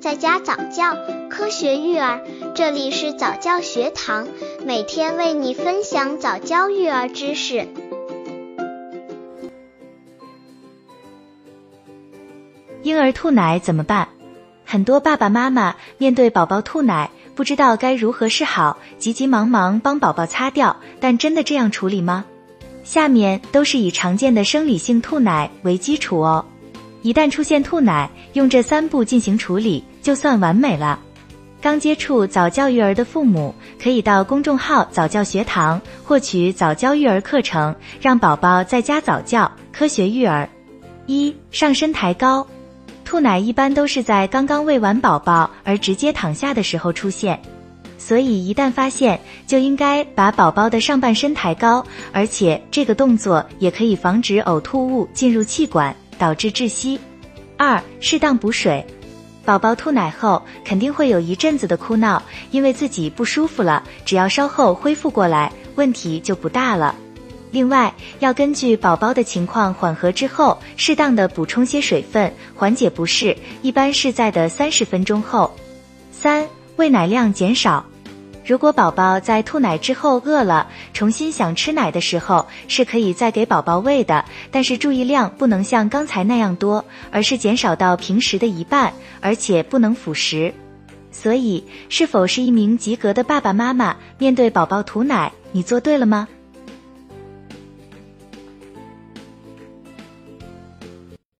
[0.00, 0.96] 在家早教，
[1.28, 2.20] 科学育儿，
[2.54, 4.28] 这里是早教学堂，
[4.64, 7.66] 每天为你分享早教育儿知识。
[12.82, 14.08] 婴儿吐奶怎么办？
[14.64, 22.24] 很多爸爸妈妈面对宝宝吐奶，不知道该如何是好，急急忙忙帮宝宝擦掉，但真的这样处理吗？
[22.84, 26.44] 下面都是以常见的生理性吐奶为基础哦。
[27.08, 31.00] 一旦出现吐奶，用这三步进行处理，就算完美了。
[31.58, 40.46] 刚接触早教育儿的父母，可以到公众号早教学堂获取早教育儿课程，让宝宝在家早教，科学育儿。
[41.06, 42.46] 一上身抬高，
[43.06, 47.40] 吐奶一般都是在刚刚喂完宝宝而直接躺下的时候出现，
[47.96, 51.82] 所以一旦发现，就应该把宝宝的上半身抬高，
[52.12, 55.96] 而且这个动作也可以防止呕吐物进入气管。
[56.18, 56.98] 导致窒息。
[57.56, 58.84] 二、适当补水。
[59.44, 63.82] 宝宝吐奶后肯定会有一阵子的哭闹，因为自己不舒服了。
[64.04, 66.94] 只要稍后恢复过来，问题就不大了。
[67.50, 73.34] 另外，要根据宝宝的情况缓和之后，适当的补充些水分，缓解不适。
[73.62, 75.50] 一般是在的三十分钟后。
[76.12, 77.82] 三、喂奶量减少。
[78.48, 90.54] 如果宝宝在吐奶之后饿了，重新想吃奶的时候，是可以再给宝宝喂的，但是注意量不能像刚才那样多，而是减少到平时的一半，而且不能辅食。
[91.12, 93.94] 所以，是否是一名及格的爸爸妈妈？
[94.16, 96.26] 面对宝宝吐奶，你做对了吗？